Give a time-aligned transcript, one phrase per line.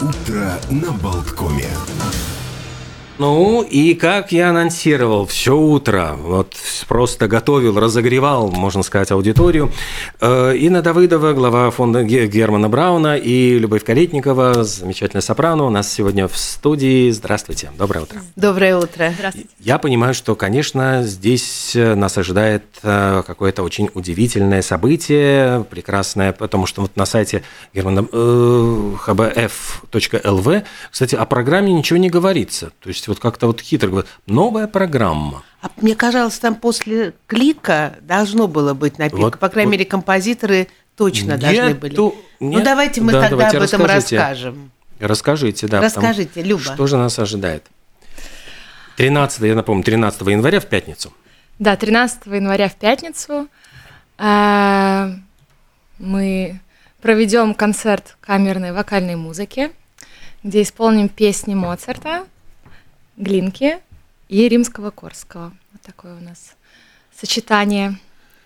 [0.00, 1.68] Утро на Болткоме.
[3.18, 6.54] Ну и как я анонсировал все утро, вот
[6.86, 9.72] просто готовил, разогревал, можно сказать, аудиторию.
[10.20, 16.28] Э, Инна Давыдова, глава фонда Германа Брауна и Любовь Калетникова, замечательная сопрано, у нас сегодня
[16.28, 17.10] в студии.
[17.10, 18.20] Здравствуйте, доброе утро.
[18.36, 19.12] Доброе утро.
[19.12, 19.48] Здравствуйте.
[19.58, 26.82] Я понимаю, что, конечно, здесь нас ожидает э, какое-то очень удивительное событие, прекрасное, потому что
[26.82, 27.42] вот на сайте
[27.74, 32.70] германа э, hbf.lv, кстати, о программе ничего не говорится.
[32.80, 35.42] То есть вот как-то вот хитро новая программа.
[35.60, 39.24] А мне казалось, там после клика должно было быть написано.
[39.24, 39.72] Вот, По крайней вот.
[39.72, 41.96] мере, композиторы точно Нету, должны были.
[41.96, 42.14] Нет?
[42.40, 44.18] Ну, давайте мы да, тогда давайте об этом расскажите.
[44.18, 44.70] расскажем.
[45.00, 45.80] Расскажите, да.
[45.80, 46.62] Расскажите, потому, Люба.
[46.62, 47.64] Что же нас ожидает?
[48.96, 51.12] 13, я напомню, 13 января в пятницу.
[51.58, 53.48] Да, 13 января в пятницу
[54.18, 55.12] э,
[55.98, 56.60] мы
[57.00, 59.70] проведем концерт камерной вокальной музыки,
[60.42, 62.26] где исполним песни Моцарта,
[63.18, 63.78] Глинки
[64.28, 65.52] и Римского-Корского.
[65.72, 66.54] Вот такое у нас
[67.14, 67.98] сочетание.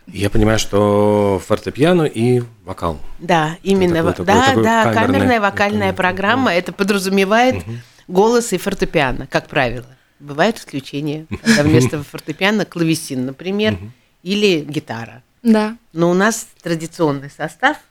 [0.07, 2.99] Я понимаю, что фортепиано и вокал.
[3.21, 4.03] Да, именно.
[4.03, 6.47] Такой, да, такой, да, камерная, камерная вокальная программа.
[6.47, 6.55] Да.
[6.55, 7.73] Это подразумевает угу.
[8.09, 9.87] голос и фортепиано, как правило.
[10.19, 13.91] Бывают исключения, когда вместо фортепиано клавесин, например, угу.
[14.23, 15.23] или гитара.
[15.43, 15.77] Да.
[15.93, 17.77] Но у нас традиционный состав–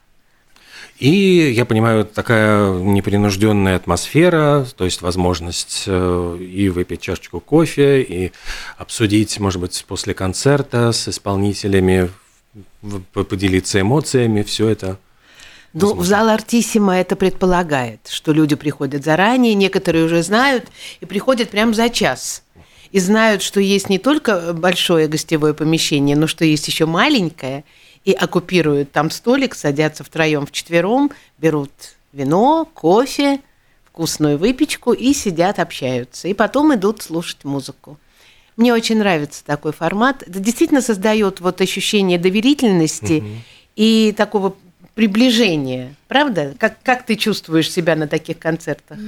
[0.98, 8.32] и, я понимаю, такая непринужденная атмосфера, то есть возможность э, и выпить чашечку кофе, и
[8.76, 12.10] обсудить, может быть, после концерта с исполнителями,
[13.12, 14.98] поделиться эмоциями, все это.
[15.72, 20.68] Ну, в зал Артиссима это предполагает, что люди приходят заранее, некоторые уже знают
[21.00, 22.44] и приходят прямо за час.
[22.90, 27.64] И знают, что есть не только большое гостевое помещение, но что есть еще маленькое–
[28.04, 31.70] и оккупируют там столик, садятся втроем, вчетвером, берут
[32.12, 33.40] вино, кофе,
[33.84, 36.28] вкусную выпечку и сидят, общаются.
[36.28, 37.98] И потом идут слушать музыку.
[38.56, 40.22] Мне очень нравится такой формат.
[40.22, 43.28] Это действительно создает вот ощущение доверительности угу.
[43.76, 44.56] и такого
[44.94, 46.54] приближения, правда?
[46.58, 48.98] Как, как ты чувствуешь себя на таких концертах?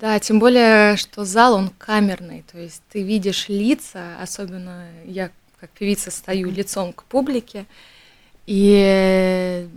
[0.00, 5.30] Да, тем более, что зал, он камерный, то есть ты видишь лица, особенно я
[5.60, 7.66] как певица стою лицом к публике,
[8.46, 9.68] и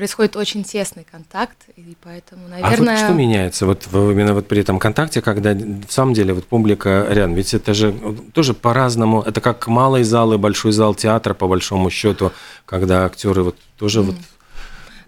[0.00, 2.94] происходит очень тесный контакт, и поэтому, наверное...
[2.94, 6.46] А вот что меняется вот именно вот при этом контакте, когда в самом деле вот
[6.46, 7.34] публика рядом?
[7.34, 7.94] Ведь это же
[8.32, 12.32] тоже по-разному, это как малый зал и большой зал театра, по большому счету,
[12.64, 14.02] когда актеры вот тоже mm.
[14.04, 14.16] вот...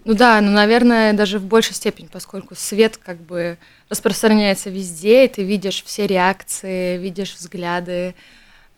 [0.05, 3.57] Ну да, ну, наверное, даже в большей степени, поскольку свет как бы
[3.89, 8.13] распространяется везде, и ты видишь все реакции, видишь взгляды,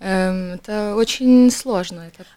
[0.06, 2.08] это очень сложно.
[2.08, 2.28] Это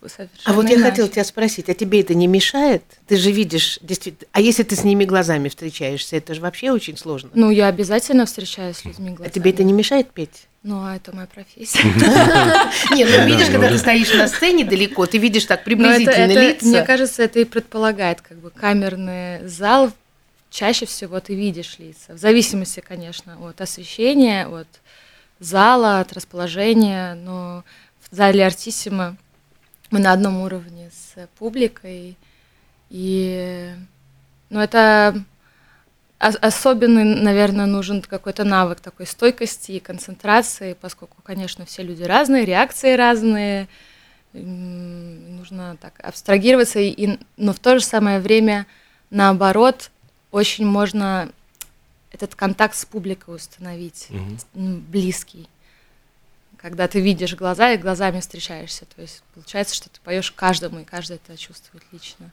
[0.44, 2.82] а вот я хотела тебя спросить, а тебе это не мешает?
[3.06, 6.96] Ты же видишь, действительно, а если ты с ними глазами встречаешься, это же вообще очень
[6.96, 7.30] сложно.
[7.34, 9.28] Ну, я обязательно встречаюсь с людьми глазами.
[9.28, 10.46] А тебе это не мешает петь?
[10.62, 11.82] Ну, а это моя профессия.
[12.94, 16.66] Не, ну видишь, когда ты стоишь на сцене далеко, ты видишь так приблизительно лица.
[16.66, 19.92] Мне кажется, это и предполагает, как бы камерный зал,
[20.50, 22.14] чаще всего ты видишь лица.
[22.14, 24.66] В зависимости, конечно, от освещения, от
[25.40, 27.64] зала, от расположения, но
[28.00, 29.16] в зале Артиссима
[29.90, 32.16] мы на одном уровне с публикой,
[32.90, 33.72] и
[34.50, 35.22] ну, это
[36.18, 42.96] особенный, наверное, нужен какой-то навык такой стойкости и концентрации, поскольку, конечно, все люди разные, реакции
[42.96, 43.68] разные,
[44.32, 48.66] нужно так абстрагироваться, и, но в то же самое время,
[49.10, 49.90] наоборот,
[50.32, 51.30] очень можно
[52.22, 54.80] этот контакт с публикой установить, угу.
[54.90, 55.48] близкий.
[56.56, 58.84] Когда ты видишь глаза и глазами встречаешься.
[58.96, 62.30] То есть получается, что ты поешь каждому, и каждый это чувствует лично.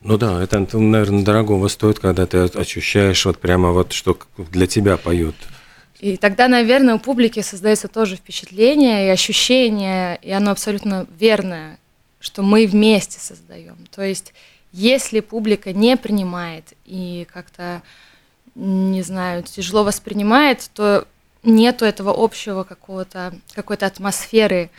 [0.00, 4.98] Ну да, это, наверное, дорогого стоит, когда ты ощущаешь вот прямо вот, что для тебя
[4.98, 5.34] поют.
[5.98, 11.78] И тогда, наверное, у публики создается тоже впечатление и ощущение, и оно абсолютно верное,
[12.20, 13.78] что мы вместе создаем.
[13.94, 14.34] То есть,
[14.72, 17.80] если публика не принимает и как-то
[18.54, 21.06] не знаю, тяжело воспринимает, то
[21.42, 24.70] нету этого общего какого-то, какой-то атмосферы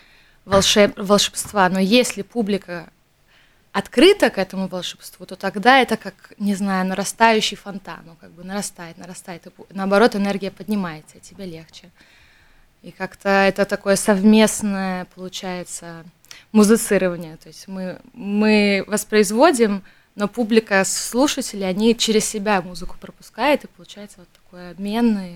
[0.45, 1.69] волшеб, волшебства.
[1.69, 2.89] Но если публика
[3.71, 8.43] открыта к этому волшебству, то тогда это как, не знаю, нарастающий фонтан, ну, как бы
[8.43, 11.89] нарастает, нарастает, и наоборот, энергия поднимается, и тебе легче.
[12.83, 16.05] И как-то это такое совместное, получается,
[16.51, 17.35] музицирование.
[17.37, 19.83] То есть мы, мы воспроизводим
[20.15, 25.31] но публика, слушатели, они через себя музыку пропускают, и получается вот такой обмен, и,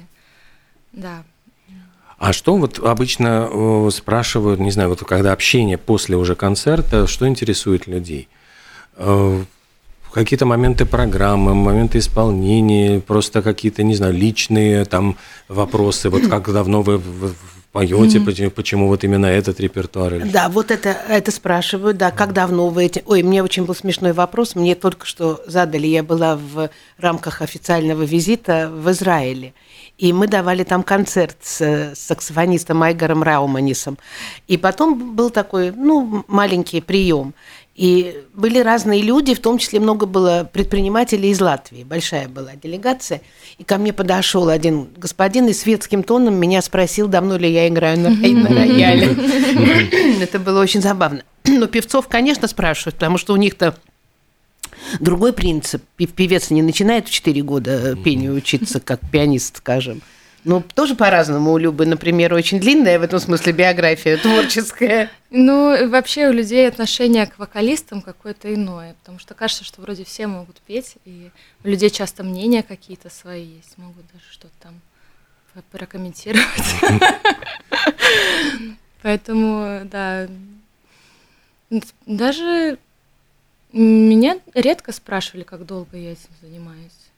[0.93, 1.23] да.
[2.17, 7.27] А что вот обычно э, спрашивают, не знаю, вот когда общение после уже концерта, что
[7.27, 8.27] интересует людей?
[8.97, 9.43] Э,
[10.11, 15.17] какие-то моменты программы, моменты исполнения, просто какие-то, не знаю, личные там
[15.47, 17.01] вопросы, вот как давно вы
[17.71, 18.49] поете, mm-hmm.
[18.49, 20.15] почему вот именно этот репертуар?
[20.15, 20.29] Или...
[20.29, 23.03] Да, вот это, это спрашивают, да, как давно вы эти...
[23.05, 28.03] Ой, мне очень был смешной вопрос, мне только что задали, я была в рамках официального
[28.03, 29.53] визита в Израиле,
[29.97, 33.97] и мы давали там концерт с, с саксофонистом Айгаром Рауманисом,
[34.47, 37.33] и потом был такой, ну, маленький прием,
[37.79, 41.85] и были разные люди, в том числе много было предпринимателей из Латвии.
[41.85, 43.21] Большая была делегация.
[43.57, 47.97] И ко мне подошел один господин и светским тоном меня спросил, давно ли я играю
[47.97, 49.15] на, на рояле.
[50.21, 51.23] Это было очень забавно.
[51.47, 53.73] Но певцов, конечно, спрашивают, потому что у них-то
[54.99, 55.81] другой принцип.
[55.95, 60.01] Певец не начинает в 4 года пению учиться, как пианист, скажем.
[60.45, 65.11] Ну, тоже по-разному у Любы, например, очень длинная в этом смысле биография, творческая.
[65.31, 70.27] Ну, вообще у людей отношение к вокалистам какое-то иное, потому что кажется, что вроде все
[70.27, 71.29] могут петь, и
[71.63, 74.81] у людей часто мнения какие-то свои есть, могут даже что-то там
[75.71, 76.45] прокомментировать.
[79.01, 80.27] Поэтому, да,
[82.05, 82.77] даже
[83.71, 87.08] меня редко спрашивали, как долго я этим занимаюсь.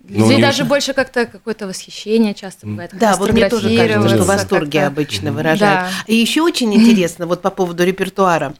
[0.00, 0.42] Ну, Здесь не...
[0.42, 2.92] даже больше как-то какое-то восхищение часто бывает.
[2.94, 5.90] Да, вот мне тоже кажется, что в восторге обычно выражают.
[5.90, 5.90] Да.
[6.06, 8.54] И еще очень интересно, вот по поводу репертуара.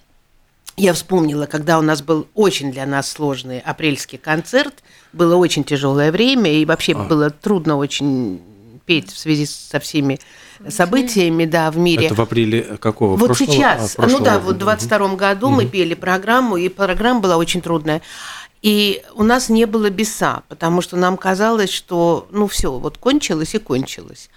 [0.77, 4.75] Я вспомнила, когда у нас был очень для нас сложный апрельский концерт,
[5.13, 7.03] было очень тяжелое время, и вообще а.
[7.05, 8.41] было трудно очень
[8.87, 10.19] петь в связи со всеми
[10.69, 12.07] событиями, да, в мире.
[12.07, 13.17] Это в апреле какого?
[13.17, 13.53] Вот прошлого?
[13.53, 15.57] сейчас, а, ну да, вот в 22 году угу.
[15.57, 18.01] мы пели программу, и программа была очень трудная.
[18.63, 23.55] И у нас не было беса, потому что нам казалось, что ну все, вот кончилось
[23.55, 24.31] и кончилось.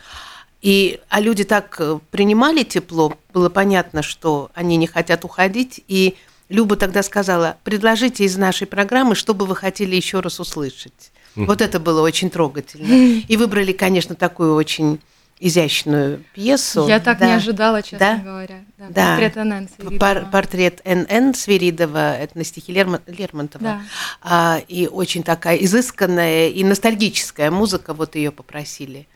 [0.61, 5.83] И, а люди так э, принимали тепло, было понятно, что они не хотят уходить.
[5.87, 6.15] И
[6.49, 11.11] Люба тогда сказала, предложите из нашей программы, что бы вы хотели еще раз услышать.
[11.35, 13.21] Вот это было очень трогательно.
[13.27, 14.99] И выбрали, конечно, такую очень
[15.41, 16.87] изящную пьесу.
[16.87, 17.27] Я так да.
[17.27, 18.17] не ожидала, честно да?
[18.17, 18.63] говоря.
[18.77, 18.87] Да.
[18.89, 19.17] Да.
[19.17, 20.29] Портрет НН Свиридова.
[20.31, 23.63] портрет НН Свиридова, это на стихи Лермон, Лермонтова.
[23.63, 23.81] Да.
[24.21, 29.07] А, и очень такая изысканная и ностальгическая музыка, вот ее попросили.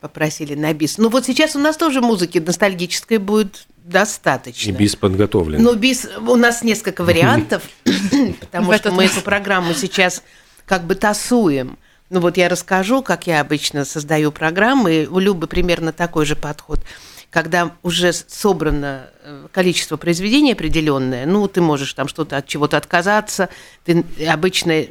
[0.00, 0.98] Попросили на бис.
[0.98, 4.70] Ну вот сейчас у нас тоже музыки ностальгической будет достаточно.
[4.70, 5.62] И бис подготовлен.
[5.62, 7.62] Ну, бис, у нас несколько вариантов,
[8.40, 10.22] потому что мы эту программу сейчас
[10.64, 11.78] как бы тасуем.
[12.10, 15.06] Ну вот я расскажу, как я обычно создаю программы.
[15.08, 16.80] У Любы примерно такой же подход.
[17.30, 23.48] Когда уже собрано э, количество произведений определенное, ну, ты можешь там что-то от чего-то отказаться,
[23.84, 24.84] ты обычно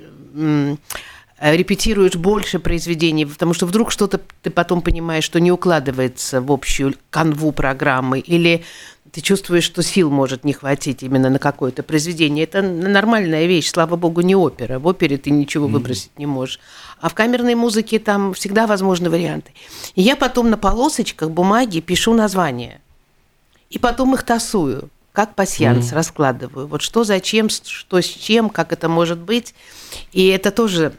[1.41, 6.95] репетируешь больше произведений, потому что вдруг что-то ты потом понимаешь, что не укладывается в общую
[7.09, 8.63] канву программы, или
[9.11, 12.43] ты чувствуешь, что сил может не хватить именно на какое-то произведение.
[12.43, 14.79] Это нормальная вещь, слава богу, не опера.
[14.79, 16.59] В опере ты ничего выбросить не можешь.
[16.99, 19.51] А в камерной музыке там всегда возможны варианты.
[19.95, 22.81] И я потом на полосочках бумаги пишу названия.
[23.69, 26.67] И потом их тасую, как пасьянс, раскладываю.
[26.67, 29.53] Вот что, зачем, что с чем, как это может быть.
[30.11, 30.93] И это тоже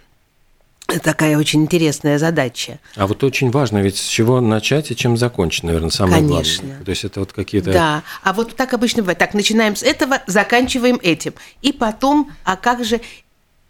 [0.99, 2.79] такая очень интересная задача.
[2.97, 6.65] А вот очень важно, ведь с чего начать и чем закончить, наверное, самое Конечно.
[6.65, 6.85] главное.
[6.85, 7.73] То есть это вот какие-то...
[7.73, 9.19] Да, а вот так обычно бывает.
[9.19, 11.35] Так, начинаем с этого, заканчиваем этим.
[11.63, 13.01] И потом, а как же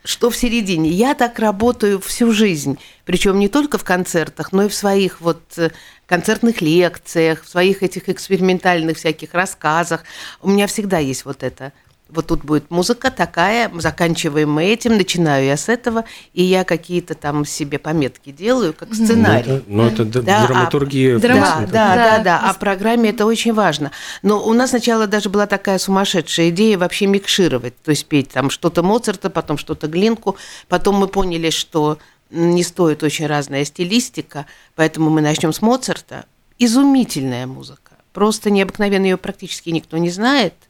[0.04, 0.90] что в середине.
[0.90, 5.42] Я так работаю всю жизнь, причем не только в концертах, но и в своих вот
[5.58, 5.70] э,
[6.06, 10.04] концертных лекциях, в своих этих экспериментальных всяких рассказах.
[10.40, 11.72] У меня всегда есть вот это
[12.12, 17.14] вот тут будет музыка такая, заканчиваем мы этим, начинаю я с этого, и я какие-то
[17.14, 19.62] там себе пометки делаю, как сценарий.
[19.66, 21.16] Ну, это, ну, это да, драматургия.
[21.16, 23.90] А, да, да, да, да, да, а в программе это очень важно.
[24.22, 28.50] Но у нас сначала даже была такая сумасшедшая идея вообще микшировать, то есть петь там
[28.50, 30.36] что-то Моцарта, потом что-то Глинку,
[30.68, 31.98] потом мы поняли, что
[32.30, 36.26] не стоит очень разная стилистика, поэтому мы начнем с Моцарта.
[36.58, 40.54] Изумительная музыка, просто необыкновенно ее практически никто не знает–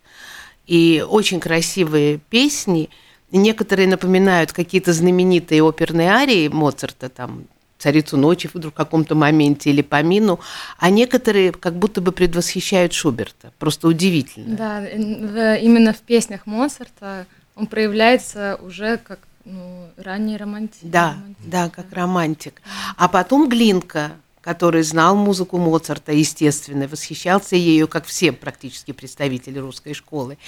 [0.71, 2.91] и очень красивые песни.
[3.33, 7.47] Некоторые напоминают какие-то знаменитые оперные арии Моцарта, там
[7.79, 10.39] «Царицу ночи» вдруг в каком-то моменте или по мину,
[10.79, 13.53] а некоторые как будто бы предвосхищают Шуберта.
[13.59, 14.57] Просто удивительно.
[14.57, 20.83] Да, именно в песнях Моцарта он проявляется уже как ну, ранний романтик.
[20.83, 22.63] Да, романтик, да, как романтик.
[22.97, 29.95] А потом Глинка, который знал музыку Моцарта, естественно, восхищался ею, как все практически представители русской
[29.95, 30.39] школы.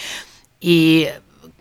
[0.61, 1.13] И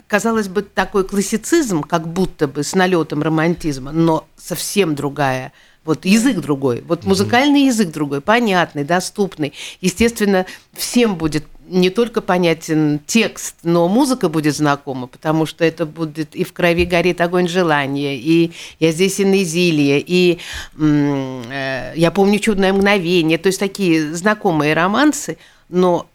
[0.07, 6.37] казалось бы, такой классицизм, как будто бы с налетом романтизма, но совсем другая вот язык
[6.37, 9.53] другой, вот музыкальный язык другой, понятный, доступный.
[9.81, 16.35] Естественно, всем будет не только понятен текст, но музыка будет знакома, потому что это будет
[16.35, 20.37] и в крови горит огонь желания, и я здесь и Незилия, и
[20.77, 25.37] э, я помню чудное мгновение, то есть такие знакомые романсы,
[25.69, 26.07] но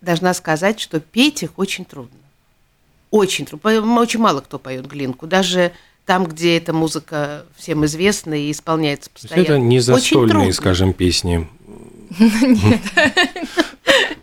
[0.00, 2.18] должна сказать, что петь их очень трудно.
[3.10, 4.00] Очень трудно.
[4.00, 5.26] Очень мало кто поет глинку.
[5.26, 5.72] Даже
[6.04, 9.42] там, где эта музыка всем известна и исполняется постоянно.
[9.42, 11.48] Это не застольные, скажем, песни.
[12.18, 12.80] Нет.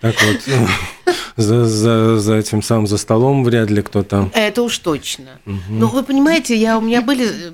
[0.01, 0.41] Так вот,
[1.35, 4.29] за, за, за этим самым за столом вряд ли кто-то.
[4.33, 5.39] Это уж точно.
[5.69, 7.53] Но вы понимаете, я, у меня были э,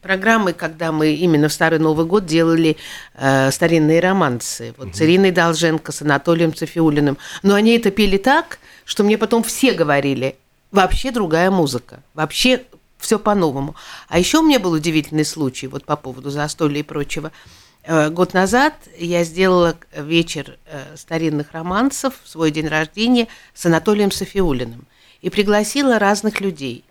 [0.00, 2.76] программы, когда мы именно в Старый Новый год делали
[3.14, 4.74] э, старинные романсы.
[4.76, 7.18] Вот с Ириной Долженко, с Анатолием Цефиулиным.
[7.42, 10.36] Но они это пели так, что мне потом все говорили,
[10.70, 12.62] вообще другая музыка, вообще
[12.98, 13.74] все по-новому.
[14.08, 17.32] А еще у меня был удивительный случай вот по поводу застолья и прочего.
[17.84, 24.12] Э, год назад я сделала вечер э, старинных романсов в свой день рождения с Анатолием
[24.12, 24.86] Софиулиным
[25.20, 26.84] и пригласила разных людей.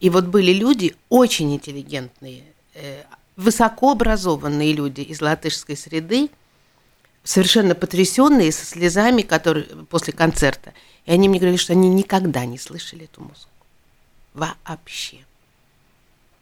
[0.00, 3.02] И вот были люди очень интеллигентные, э,
[3.36, 6.28] высокообразованные люди из латышской среды,
[7.24, 10.74] совершенно потрясенные, со слезами которые, после концерта.
[11.06, 13.48] И они мне говорили, что они никогда не слышали эту музыку.
[14.34, 15.18] Вообще.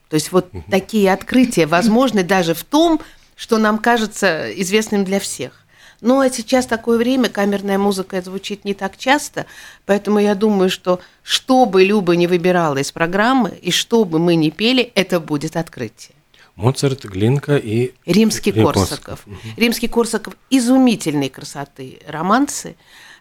[0.09, 0.65] То есть вот угу.
[0.69, 3.01] такие открытия возможны даже в том,
[3.39, 5.65] что нам кажется известным для всех.
[6.01, 9.47] Ну, а сейчас такое время, камерная музыка звучит не так часто,
[9.87, 14.35] поэтому я думаю, что что бы Люба не выбирала из программы, и что бы мы
[14.35, 16.15] ни пели, это будет открытие.
[16.57, 17.93] Моцарт, Глинка и...
[18.07, 19.25] Римский Корсаков.
[19.57, 22.75] Римский Корсаков изумительной красоты романсы,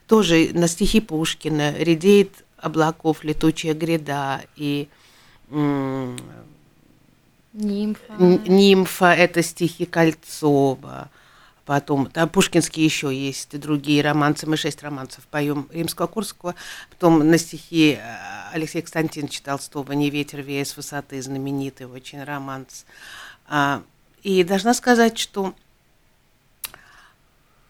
[0.07, 4.88] тоже на стихи Пушкина «Редеет облаков летучая гряда» и
[7.58, 8.14] Нимфа.
[8.20, 11.10] Нимфа– это стихи Кольцова.
[11.66, 14.48] Потом, да, пушкинские еще есть другие романсы.
[14.48, 16.56] Мы шесть романсов поем римского Курского.
[16.92, 22.86] Потом на стихи э, Алексея Константиновича Толстого «Не ветер вея с высоты» знаменитый очень романс.
[23.48, 23.82] А,
[24.22, 25.56] и должна сказать, что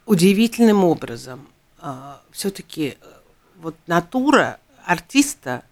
[0.06, 1.48] удивительным образом
[1.80, 3.06] а, все-таки э,
[3.62, 5.64] вот натура артиста,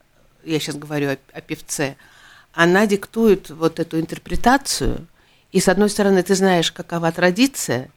[0.44, 1.98] я сейчас говорю о, о певце–
[2.56, 5.06] она диктует вот эту интерпретацию.
[5.52, 7.90] И с одной стороны, ты знаешь, какова традиция,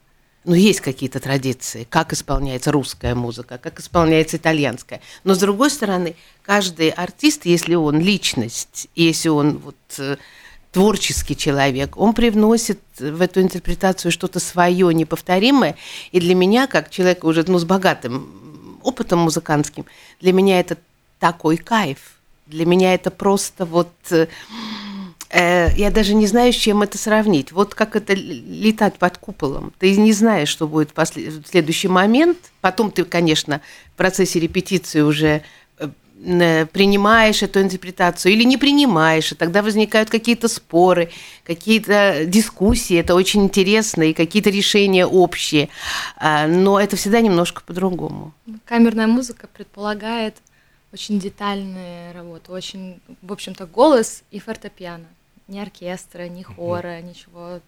[0.43, 5.01] ну, есть какие-то традиции, как исполняется русская музыка, как исполняется итальянская.
[5.23, 10.17] Но с другой стороны, каждый артист, если он личность, если он вот э,
[10.71, 15.75] творческий человек, он привносит в эту интерпретацию что-то свое, неповторимое.
[16.11, 19.85] И для меня, как человека уже ну, с богатым опытом музыкантским,
[20.21, 20.77] для меня это
[21.19, 21.99] такой кайф–
[22.49, 23.91] для меня это просто вот...
[24.09, 24.27] Э,
[25.29, 27.51] э, я даже не знаю, с чем это сравнить.
[27.51, 29.71] Вот как это летать под куполом.
[29.77, 31.05] Ты не знаешь, что будет в
[31.49, 32.37] следующий момент.
[32.61, 33.61] Потом ты, конечно,
[33.93, 35.43] в процессе репетиции уже
[35.77, 41.11] э, принимаешь эту интерпретацию или не принимаешь, и тогда возникают какие-то споры,
[41.45, 45.69] какие-то дискуссии, это очень интересно, и какие-то решения общие,
[46.17, 48.33] а, но это всегда немножко по-другому.
[48.65, 50.35] Камерная музыка предполагает
[50.91, 55.05] очень детальная работа, очень, в общем-то, голос и фортепиано.
[55.47, 57.59] Ни оркестра, ни хора, ничего.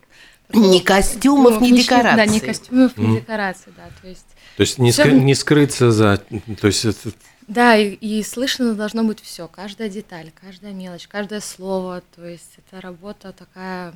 [0.48, 0.72] Такого.
[0.72, 2.18] Ни костюмов, ну, ни декораций.
[2.18, 3.90] Да, ни костюмов, ни декораций, да.
[4.02, 6.18] То есть, то есть не, скры, не скрыться за...
[6.60, 7.12] То есть это...
[7.48, 12.04] Да, и, и слышно должно быть все, каждая деталь, каждая мелочь, каждое слово.
[12.16, 13.94] То есть это работа такая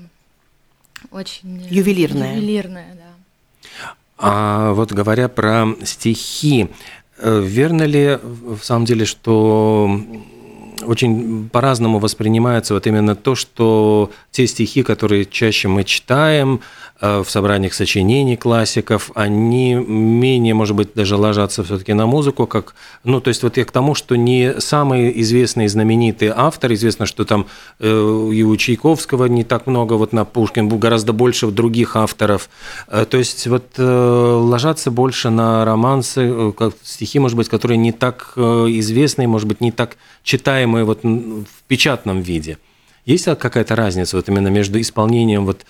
[1.12, 1.62] очень...
[1.70, 2.36] Ювелирная.
[2.36, 3.94] Ювелирная, да.
[4.18, 6.70] А вот говоря про стихи,
[7.22, 10.00] верно ли в самом деле, что
[10.86, 16.62] очень по-разному воспринимается вот именно то, что те стихи, которые чаще мы читаем,
[17.02, 22.74] Э, в собраниях сочинений классиков, они менее, может быть, даже ложатся все-таки на музыку, как,
[23.04, 27.26] ну, то есть вот я к тому, что не самый известный знаменитый автор, известно, что
[27.26, 27.48] там
[27.82, 32.50] э, и у Чайковского не так много, вот на Пушкин гораздо больше других авторов,
[32.88, 38.34] э, то есть вот ложатся больше на романсы, как, стихи, может быть, которые не так
[38.38, 39.98] известные, может быть, не так
[40.76, 42.58] читаемые вот в печатном виде.
[43.06, 45.66] Есть какая-то разница вот именно между исполнением вот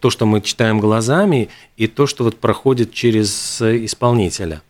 [0.00, 4.62] то, что мы читаем глазами, и то, что вот проходит через исполнителя?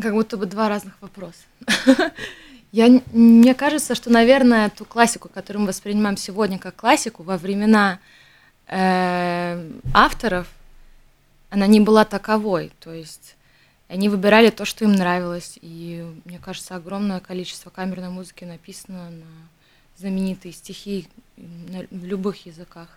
[0.00, 1.44] Как будто бы два разных вопроса.
[2.72, 7.98] Я, мне кажется, что, наверное, ту классику, которую мы воспринимаем сегодня как классику, во времена
[8.68, 10.46] э, авторов,
[11.50, 12.70] она не была таковой.
[12.80, 13.36] То есть
[13.92, 15.58] они выбирали то, что им нравилось.
[15.60, 19.26] И мне кажется, огромное количество камерной музыки написано на
[19.98, 22.88] знаменитые стихи на, в любых языках.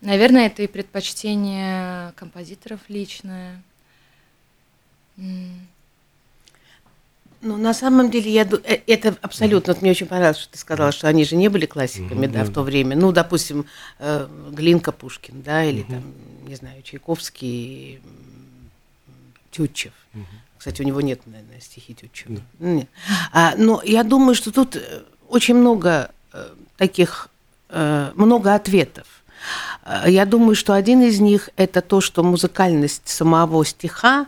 [0.00, 3.62] Наверное, это и предпочтение композиторов личное.
[5.16, 5.52] Ну,
[7.40, 11.06] на самом деле, я, э, это абсолютно, вот мне очень понравилось, что ты сказала, что
[11.06, 12.96] они же не были классиками, да, в то время.
[12.96, 13.66] Ну, допустим,
[14.00, 16.02] э, Глинка Пушкин, да, или там,
[16.48, 18.00] не знаю, Чайковский,
[19.54, 19.92] Тютчев.
[20.58, 22.40] Кстати, у него нет, наверное, стихи Тютчева.
[22.58, 22.88] Нет.
[23.32, 26.10] А, но я думаю, что тут э, очень много
[26.76, 27.28] таких,
[27.70, 29.06] много ответов.
[30.06, 34.26] Я думаю, что один из них– это то, что музыкальность самого стиха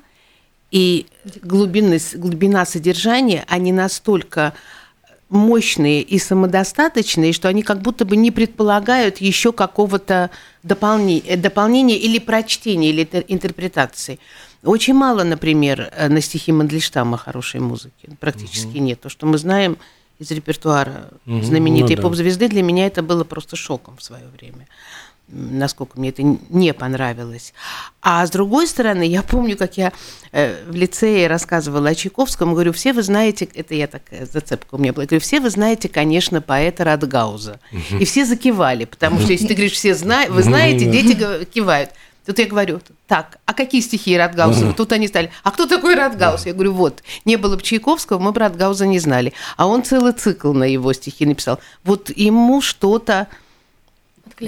[0.71, 1.06] и
[1.42, 4.52] глубинность, глубина содержания, они настолько
[5.28, 10.30] мощные и самодостаточные, что они как будто бы не предполагают еще какого-то
[10.62, 14.18] дополнения, дополнения или прочтения, или интерпретации.
[14.62, 18.09] Очень мало, например, э, на стихи Мандельштама хорошей музыки.
[18.21, 18.78] Практически угу.
[18.78, 19.00] нет.
[19.00, 19.78] То, что мы знаем
[20.18, 22.09] из репертуара угу, знаменитой ну, да.
[22.09, 24.66] поп-звезды, для меня это было просто шоком в свое время
[25.28, 27.52] насколько мне это не понравилось.
[28.00, 29.92] А с другой стороны, я помню, как я
[30.33, 34.78] э, в лицее рассказывала о Чайковском, говорю, все вы знаете, это я такая зацепка у
[34.78, 37.61] меня была, говорю, все вы знаете, конечно, поэта Радгауза.
[37.99, 41.90] И все закивали, потому что если ты говоришь, все знают, вы знаете, дети кивают.
[42.25, 44.73] Тут я говорю, так, а какие стихи Радгауза?
[44.73, 46.47] Тут они стали, а кто такой Радгаус?
[46.47, 49.33] Я говорю, вот, не было бы Чайковского, мы бы Радгауза не знали.
[49.56, 51.61] А он целый цикл на его стихи написал.
[51.85, 53.28] Вот ему что-то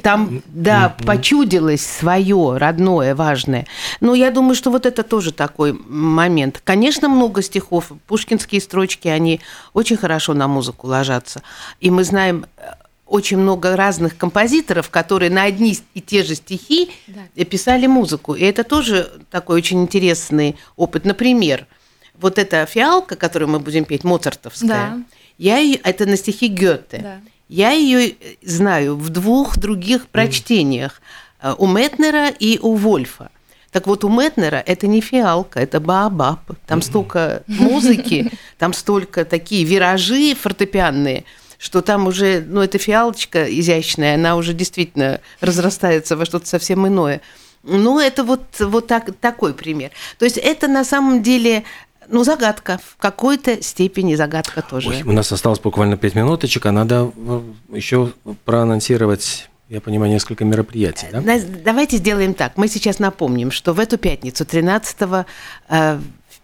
[0.02, 1.04] там, да, mm-hmm.
[1.06, 3.66] почудилось свое родное, важное.
[4.00, 6.60] Но я думаю, что вот это тоже такой момент.
[6.62, 7.92] Конечно, много стихов.
[8.06, 9.40] Пушкинские строчки, они
[9.72, 11.42] очень хорошо на музыку ложатся.
[11.80, 12.72] И мы знаем э,
[13.06, 17.44] очень много разных композиторов, которые на одни и те же стихи да.
[17.44, 18.34] писали музыку.
[18.34, 21.06] И это тоже такой очень интересный опыт.
[21.06, 21.66] Например,
[22.14, 25.02] вот эта фиалка, которую мы будем петь, моцартовская, да.
[25.38, 26.98] я, это на стихи Гёте.
[26.98, 27.20] Да.
[27.48, 31.00] Я ее знаю в двух других прочтениях
[31.40, 33.30] э, у Метнера и у Вольфа.
[33.70, 36.40] Так вот, у Метнера это не фиалка, это баобаб.
[36.66, 41.24] Там столько музыки, там столько такие виражи фортепианные,
[41.58, 47.20] что там уже, ну, эта фиалочка изящная, она уже действительно разрастается во что-то совсем иное.
[47.62, 49.90] Ну, это вот, вот так, такой пример.
[50.18, 51.64] То есть это на самом деле
[52.08, 52.78] ну, загадка.
[52.82, 54.90] В какой-то степени загадка тоже.
[54.90, 57.40] Ой, у нас осталось буквально пять минуточек, а надо э,
[57.72, 58.12] еще
[58.44, 61.22] проанонсировать я понимаю, несколько мероприятий, да?
[61.62, 62.56] Давайте сделаем так.
[62.56, 65.26] Мы сейчас напомним, что в эту пятницу, 13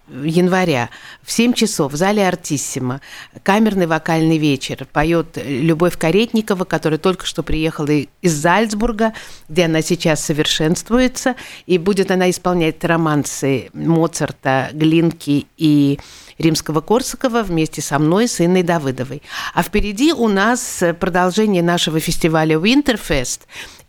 [0.09, 0.91] января
[1.23, 3.01] в 7 часов в зале «Артиссима»
[3.43, 9.15] камерный вокальный вечер поет Любовь Каретникова, которая только что приехала из Зальцбурга,
[9.49, 11.37] где она сейчас совершенствуется,
[11.67, 15.99] и будет она исполнять романсы Моцарта, Глинки и
[16.39, 19.23] Римского-Корсакова вместе со мной, с Инной Давыдовой.
[19.55, 23.41] А впереди у нас продолжение нашего фестиваля Winterfest.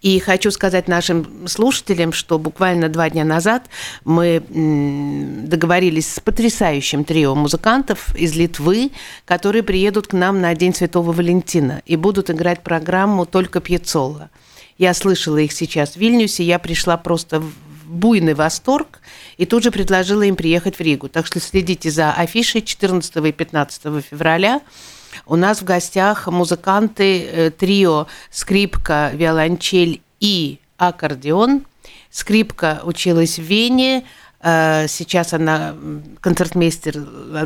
[0.05, 3.65] И хочу сказать нашим слушателям, что буквально два дня назад
[4.03, 4.39] мы
[5.47, 8.91] договорились с потрясающим трио музыкантов из Литвы,
[9.25, 14.29] которые приедут к нам на День Святого Валентина и будут играть программу «Только Пьецолла».
[14.77, 17.51] Я слышала их сейчас в Вильнюсе, я пришла просто в
[17.87, 19.01] буйный восторг
[19.37, 21.09] и тут же предложила им приехать в Ригу.
[21.09, 24.61] Так что следите за афишей 14 и 15 февраля.
[25.25, 31.65] У нас в гостях музыканты э, трио скрипка, виолончель и аккордеон.
[32.09, 34.05] Скрипка училась в Вене,
[34.41, 35.75] э, Сейчас она
[36.21, 36.95] концертмейстер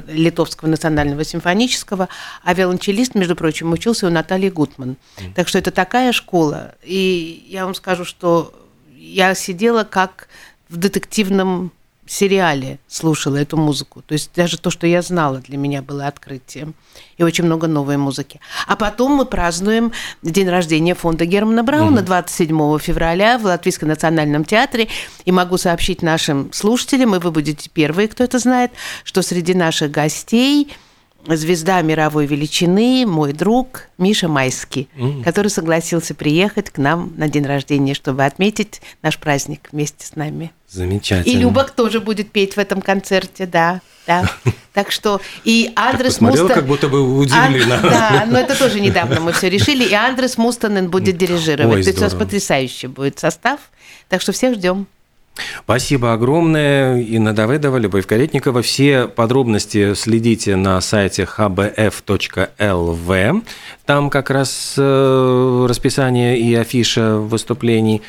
[0.08, 2.10] Литовского национального симфонического,
[2.44, 4.96] а виолончелист, между прочим, учился у Натальи Гутман.
[5.18, 5.34] Mm.
[5.36, 6.76] Так что это такая школа.
[6.84, 8.54] И я вам скажу, что
[8.96, 10.28] я сидела как
[10.70, 11.72] в детективном
[12.12, 14.02] сериале слушала эту музыку.
[14.02, 16.74] То есть даже то, что я знала, для меня было открытием.
[17.18, 18.40] И очень много новой музыки.
[18.68, 19.92] А потом мы празднуем
[20.24, 24.88] день рождения фонда Германа Брауна 27 февраля в Латвийском национальном театре.
[25.26, 28.72] И могу сообщить нашим слушателям, и вы будете первые, кто это знает,
[29.04, 30.74] что среди наших гостей–
[31.28, 35.24] звезда мировой величины, мой друг Миша Майский, mm.
[35.24, 40.52] который согласился приехать к нам на день рождения, чтобы отметить наш праздник вместе с нами.
[40.70, 41.32] Замечательно.
[41.32, 44.30] И Любок тоже будет петь в этом концерте, да, да.
[44.72, 46.48] Так что и Андрес Муста...
[46.48, 47.80] как будто бы удивлена.
[47.84, 49.84] А, да, но это тоже недавно мы все решили.
[49.84, 51.78] И Андрес Мустанен будет дирижировать.
[51.78, 53.60] Ой, То есть у нас потрясающий будет состав.
[54.08, 54.88] Так что всех ждем.
[55.64, 57.02] Спасибо огромное.
[57.02, 58.62] Инна Давыдова, Любовь Каретникова.
[58.62, 62.64] Все подробности следите на сайте hbf.lv.
[63.86, 68.02] Там как раз э, расписание и афиша выступлений.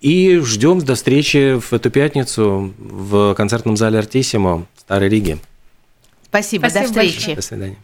[0.00, 5.38] И ждем до встречи в эту пятницу в концертном зале Артисимо в Старой Риге.
[6.24, 7.14] Спасибо, Спасибо до встречи.
[7.14, 7.36] Большое.
[7.36, 7.76] До свидания.